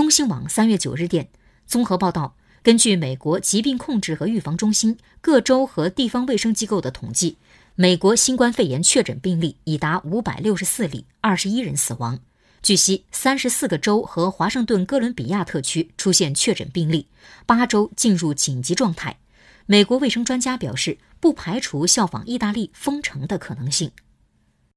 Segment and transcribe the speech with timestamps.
[0.00, 1.28] 中新网三月九日电，
[1.66, 7.36] 综合报道，根据美国疾病控制和预防中心各州和地方卫生机构的统计，
[7.74, 12.18] 美国新冠肺炎确诊病例已达五百六十四例，二十一人死亡。
[12.62, 17.06] 据悉，三十四个州和华盛顿哥伦比亚特区出现确诊病例，
[17.44, 19.18] 八州进入紧急状态。
[19.66, 23.90] 美国卫生专家表示，不排除效仿意大利封城的可能性。